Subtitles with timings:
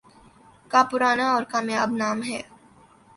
[0.71, 2.41] کا پرانا اور کامیاب نام ہے